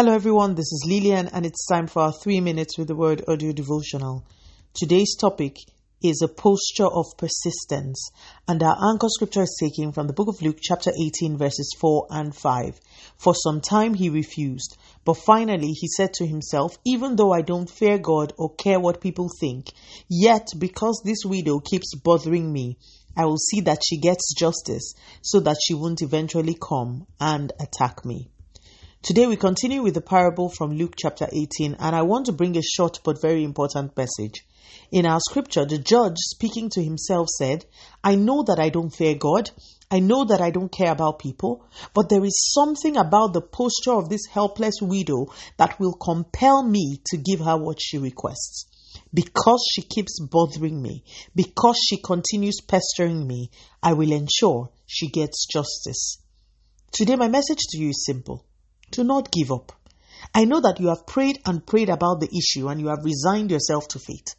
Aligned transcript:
Hello, 0.00 0.14
everyone. 0.14 0.54
This 0.54 0.72
is 0.72 0.86
Lillian, 0.88 1.28
and 1.28 1.44
it's 1.44 1.66
time 1.66 1.86
for 1.86 2.00
our 2.00 2.12
three 2.22 2.40
minutes 2.40 2.78
with 2.78 2.88
the 2.88 2.94
word 2.94 3.22
audio 3.28 3.52
devotional. 3.52 4.24
Today's 4.72 5.14
topic 5.14 5.56
is 6.02 6.22
a 6.22 6.34
posture 6.42 6.86
of 6.86 7.04
persistence, 7.18 8.08
and 8.48 8.62
our 8.62 8.78
anchor 8.90 9.08
scripture 9.10 9.42
is 9.42 9.54
taken 9.60 9.92
from 9.92 10.06
the 10.06 10.14
book 10.14 10.28
of 10.28 10.40
Luke, 10.40 10.56
chapter 10.62 10.90
18, 10.90 11.36
verses 11.36 11.76
4 11.78 12.06
and 12.08 12.34
5. 12.34 12.80
For 13.18 13.34
some 13.34 13.60
time 13.60 13.92
he 13.92 14.08
refused, 14.08 14.78
but 15.04 15.18
finally 15.18 15.72
he 15.72 15.88
said 15.94 16.14
to 16.14 16.26
himself, 16.26 16.78
Even 16.86 17.16
though 17.16 17.34
I 17.34 17.42
don't 17.42 17.68
fear 17.68 17.98
God 17.98 18.32
or 18.38 18.54
care 18.54 18.80
what 18.80 19.02
people 19.02 19.28
think, 19.38 19.66
yet 20.08 20.48
because 20.58 21.02
this 21.04 21.26
widow 21.26 21.60
keeps 21.60 21.94
bothering 21.94 22.50
me, 22.50 22.78
I 23.18 23.26
will 23.26 23.36
see 23.36 23.60
that 23.60 23.82
she 23.86 23.98
gets 23.98 24.32
justice 24.32 24.94
so 25.20 25.40
that 25.40 25.58
she 25.62 25.74
won't 25.74 26.00
eventually 26.00 26.56
come 26.58 27.06
and 27.20 27.52
attack 27.60 28.02
me. 28.06 28.30
Today 29.02 29.26
we 29.26 29.36
continue 29.36 29.80
with 29.80 29.94
the 29.94 30.02
parable 30.02 30.50
from 30.50 30.76
Luke 30.76 30.92
chapter 30.94 31.26
18, 31.32 31.76
and 31.80 31.96
I 31.96 32.02
want 32.02 32.26
to 32.26 32.32
bring 32.32 32.54
a 32.58 32.62
short 32.62 33.00
but 33.02 33.18
very 33.18 33.44
important 33.44 33.96
message. 33.96 34.44
In 34.92 35.06
our 35.06 35.20
scripture, 35.20 35.64
the 35.64 35.78
judge 35.78 36.18
speaking 36.18 36.68
to 36.74 36.82
himself 36.82 37.28
said, 37.30 37.64
I 38.04 38.16
know 38.16 38.42
that 38.42 38.58
I 38.58 38.68
don't 38.68 38.94
fear 38.94 39.14
God. 39.14 39.50
I 39.90 40.00
know 40.00 40.26
that 40.26 40.42
I 40.42 40.50
don't 40.50 40.70
care 40.70 40.92
about 40.92 41.18
people, 41.18 41.64
but 41.94 42.10
there 42.10 42.22
is 42.22 42.52
something 42.52 42.98
about 42.98 43.32
the 43.32 43.40
posture 43.40 43.94
of 43.94 44.10
this 44.10 44.26
helpless 44.30 44.82
widow 44.82 45.28
that 45.56 45.80
will 45.80 45.94
compel 45.94 46.62
me 46.62 47.00
to 47.06 47.16
give 47.16 47.40
her 47.40 47.56
what 47.56 47.80
she 47.80 47.96
requests. 47.96 48.66
Because 49.14 49.66
she 49.72 49.80
keeps 49.80 50.20
bothering 50.20 50.80
me, 50.80 51.04
because 51.34 51.78
she 51.88 51.96
continues 52.02 52.60
pestering 52.60 53.26
me, 53.26 53.50
I 53.82 53.94
will 53.94 54.12
ensure 54.12 54.68
she 54.86 55.08
gets 55.08 55.46
justice. 55.46 56.18
Today, 56.92 57.16
my 57.16 57.28
message 57.28 57.60
to 57.70 57.78
you 57.78 57.88
is 57.88 58.04
simple. 58.04 58.44
Do 58.90 59.04
not 59.04 59.30
give 59.30 59.52
up. 59.52 59.72
I 60.34 60.44
know 60.44 60.60
that 60.60 60.80
you 60.80 60.88
have 60.88 61.06
prayed 61.06 61.40
and 61.46 61.66
prayed 61.66 61.88
about 61.88 62.20
the 62.20 62.28
issue 62.28 62.68
and 62.68 62.80
you 62.80 62.88
have 62.88 63.04
resigned 63.04 63.50
yourself 63.50 63.88
to 63.88 63.98
fate. 63.98 64.34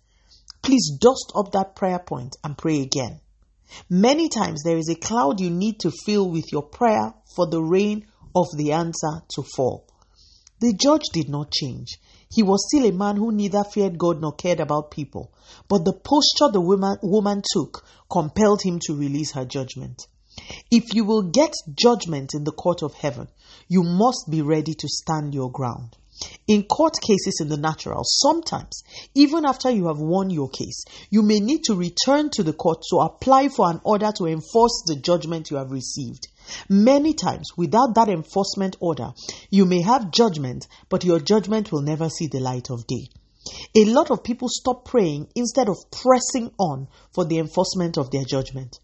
Please 0.62 0.92
dust 1.00 1.32
up 1.36 1.52
that 1.52 1.76
prayer 1.76 2.00
point 2.00 2.36
and 2.44 2.58
pray 2.58 2.82
again. 2.82 3.20
Many 3.90 4.30
times 4.30 4.64
there 4.64 4.78
is 4.78 4.90
a 4.90 4.96
cloud 4.96 5.40
you 5.40 5.50
need 5.50 5.80
to 5.80 5.92
fill 6.06 6.30
with 6.30 6.52
your 6.52 6.64
prayer 6.64 7.14
for 7.36 7.48
the 7.48 7.62
rain 7.62 8.06
of 8.36 8.48
the 8.58 8.74
answer 8.74 9.24
to 9.36 9.44
fall. 9.44 9.88
The 10.60 10.74
judge 10.74 11.06
did 11.12 11.30
not 11.30 11.52
change. 11.52 12.00
He 12.30 12.44
was 12.44 12.66
still 12.68 12.86
a 12.86 12.92
man 12.92 13.18
who 13.18 13.32
neither 13.32 13.64
feared 13.64 13.98
God 13.98 14.22
nor 14.22 14.34
cared 14.34 14.60
about 14.60 14.92
people. 14.92 15.34
But 15.68 15.84
the 15.86 15.94
posture 15.94 16.52
the 16.52 16.62
woman, 16.62 16.98
woman 17.02 17.42
took 17.54 17.84
compelled 18.10 18.62
him 18.62 18.80
to 18.86 18.96
release 18.96 19.32
her 19.32 19.46
judgment. 19.46 20.08
If 20.70 20.94
you 20.94 21.06
will 21.06 21.24
get 21.24 21.54
judgment 21.74 22.34
in 22.34 22.44
the 22.44 22.52
court 22.52 22.82
of 22.82 22.94
heaven, 22.94 23.28
you 23.68 23.84
must 23.84 24.30
be 24.30 24.42
ready 24.42 24.74
to 24.74 24.88
stand 24.88 25.34
your 25.34 25.52
ground. 25.52 25.98
In 26.48 26.64
court 26.64 26.94
cases 27.02 27.40
in 27.42 27.50
the 27.50 27.58
natural, 27.58 28.04
sometimes, 28.04 28.84
even 29.16 29.44
after 29.44 29.72
you 29.72 29.88
have 29.88 30.00
won 30.00 30.30
your 30.30 30.50
case, 30.50 30.84
you 31.10 31.24
may 31.24 31.40
need 31.40 31.64
to 31.64 31.74
return 31.74 32.30
to 32.32 32.44
the 32.44 32.54
court 32.54 32.84
to 32.92 32.98
apply 32.98 33.50
for 33.50 33.70
an 33.70 33.82
order 33.84 34.12
to 34.18 34.28
enforce 34.28 34.84
the 34.86 34.98
judgment 34.98 35.50
you 35.50 35.58
have 35.58 35.72
received. 35.72 36.28
Many 36.70 37.14
times, 37.14 37.50
without 37.58 37.96
that 37.96 38.10
enforcement 38.10 38.76
order, 38.80 39.14
you 39.50 39.66
may 39.66 39.82
have 39.82 40.12
judgment, 40.12 40.68
but 40.90 41.04
your 41.04 41.20
judgment 41.20 41.72
will 41.72 41.82
never 41.82 42.10
see 42.10 42.28
the 42.28 42.40
light 42.40 42.70
of 42.70 42.86
day. 42.86 43.08
A 43.76 43.86
lot 43.86 44.12
of 44.12 44.24
people 44.24 44.48
stop 44.48 44.86
praying 44.86 45.28
instead 45.34 45.70
of 45.70 45.78
pressing 45.90 46.52
on 46.60 46.88
for 47.14 47.26
the 47.26 47.40
enforcement 47.40 47.98
of 47.98 48.12
their 48.12 48.26
judgment. 48.26 48.80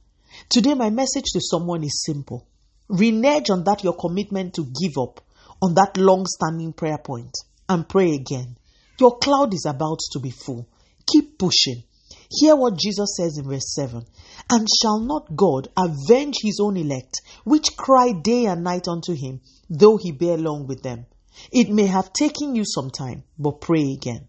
Today, 0.49 0.73
my 0.73 0.89
message 0.89 1.25
to 1.33 1.41
someone 1.41 1.83
is 1.83 2.03
simple. 2.05 2.47
Renege 2.89 3.49
on 3.49 3.63
that 3.65 3.83
your 3.83 3.95
commitment 3.95 4.53
to 4.55 4.65
give 4.81 4.97
up 4.97 5.21
on 5.61 5.73
that 5.73 5.97
long 5.97 6.25
standing 6.25 6.73
prayer 6.73 6.97
point 6.97 7.35
and 7.67 7.87
pray 7.87 8.13
again. 8.13 8.57
Your 8.99 9.17
cloud 9.17 9.53
is 9.53 9.65
about 9.67 9.99
to 10.11 10.19
be 10.19 10.31
full. 10.31 10.67
Keep 11.11 11.37
pushing. 11.37 11.83
Hear 12.29 12.55
what 12.55 12.77
Jesus 12.77 13.15
says 13.15 13.37
in 13.37 13.47
verse 13.47 13.73
7 13.73 14.05
And 14.49 14.67
shall 14.81 14.99
not 14.99 15.35
God 15.35 15.69
avenge 15.77 16.35
his 16.41 16.59
own 16.61 16.77
elect, 16.77 17.21
which 17.43 17.77
cry 17.77 18.11
day 18.11 18.45
and 18.45 18.63
night 18.63 18.87
unto 18.87 19.13
him, 19.13 19.41
though 19.69 19.97
he 19.97 20.11
bear 20.11 20.37
long 20.37 20.67
with 20.67 20.83
them? 20.83 21.05
It 21.51 21.69
may 21.69 21.85
have 21.85 22.13
taken 22.13 22.55
you 22.55 22.63
some 22.65 22.89
time, 22.89 23.23
but 23.37 23.61
pray 23.61 23.93
again. 23.93 24.27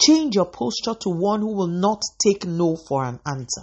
Change 0.00 0.34
your 0.34 0.46
posture 0.46 0.94
to 1.00 1.10
one 1.10 1.40
who 1.40 1.54
will 1.54 1.66
not 1.66 2.02
take 2.18 2.46
no 2.46 2.76
for 2.76 3.04
an 3.04 3.20
answer. 3.26 3.62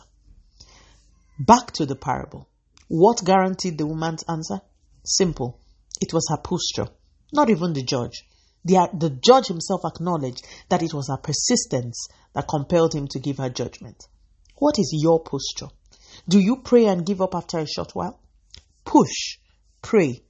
Back 1.40 1.72
to 1.74 1.86
the 1.86 1.96
parable. 1.96 2.48
What 2.88 3.26
guaranteed 3.26 3.78
the 3.78 3.88
woman's 3.88 4.24
answer? 4.30 4.62
Simple. 5.04 5.60
It 6.00 6.14
was 6.14 6.28
her 6.30 6.38
posture, 6.38 6.90
not 7.32 7.50
even 7.50 7.74
the 7.74 7.84
judge. 7.84 8.24
The, 8.66 8.78
uh, 8.78 8.88
the 8.94 9.10
judge 9.10 9.48
himself 9.48 9.82
acknowledged 9.86 10.46
that 10.70 10.84
it 10.84 10.94
was 10.94 11.10
her 11.10 11.18
persistence 11.18 12.08
that 12.34 12.48
compelled 12.48 12.94
him 12.94 13.08
to 13.10 13.20
give 13.20 13.38
her 13.38 13.50
judgment. 13.50 14.04
What 14.58 14.80
is 14.80 14.92
your 14.94 15.22
posture? 15.22 15.74
Do 16.28 16.40
you 16.40 16.58
pray 16.58 16.86
and 16.86 17.06
give 17.06 17.22
up 17.22 17.36
after 17.36 17.58
a 17.58 17.68
short 17.68 17.92
while? 17.94 18.20
Push, 18.86 19.40
pray, 19.82 20.22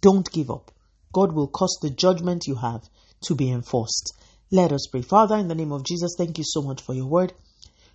don't 0.00 0.30
give 0.30 0.50
up. 0.50 0.70
God 1.12 1.32
will 1.32 1.48
cause 1.48 1.78
the 1.80 1.90
judgment 1.90 2.46
you 2.46 2.56
have 2.56 2.82
to 3.22 3.34
be 3.34 3.50
enforced. 3.50 4.12
Let 4.50 4.72
us 4.72 4.86
pray. 4.90 5.02
Father, 5.02 5.36
in 5.36 5.48
the 5.48 5.54
name 5.54 5.72
of 5.72 5.84
Jesus, 5.84 6.14
thank 6.18 6.38
you 6.38 6.44
so 6.46 6.62
much 6.62 6.82
for 6.82 6.94
your 6.94 7.06
word. 7.06 7.32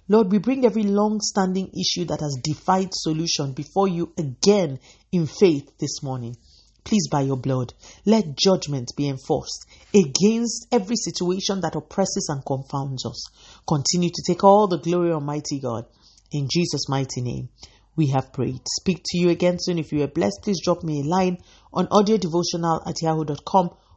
Lord, 0.10 0.32
we 0.32 0.38
bring 0.38 0.66
every 0.66 0.84
long 0.84 1.22
standing 1.22 1.70
issue 1.70 2.06
that 2.06 2.20
has 2.20 2.38
defied 2.44 2.90
solution 2.92 3.54
before 3.54 3.88
you 3.88 4.12
again 4.18 4.80
in 5.12 5.28
faith 5.28 5.72
this 5.80 6.04
morning. 6.04 6.36
Please, 6.84 7.08
by 7.10 7.22
your 7.22 7.38
blood, 7.38 7.74
let 8.06 8.36
judgment 8.36 8.92
be 8.98 9.08
enforced 9.08 9.66
against 9.96 10.68
every 10.74 10.98
situation 10.98 11.62
that 11.62 11.76
oppresses 11.76 12.28
and 12.30 12.46
confounds 12.46 13.06
us. 13.06 13.24
Continue 13.66 14.10
to 14.10 14.24
take 14.28 14.44
all 14.44 14.68
the 14.68 14.80
glory, 14.80 15.14
Almighty 15.14 15.60
God. 15.62 15.86
In 16.34 16.50
Jesus' 16.52 16.90
mighty 16.90 17.22
name, 17.22 17.48
we 17.96 18.08
have 18.08 18.34
prayed. 18.34 18.60
Speak 18.82 19.02
to 19.06 19.18
you 19.18 19.30
again 19.30 19.58
soon. 19.60 19.80
If 19.80 19.94
you 19.94 20.04
are 20.04 20.08
blessed, 20.08 20.40
please 20.44 20.60
drop 20.62 20.84
me 20.84 21.00
a 21.00 21.08
line 21.08 21.38
on 21.72 21.88
audiodevotional 21.88 22.86
at 22.86 23.02
yahoo.com 23.02 23.70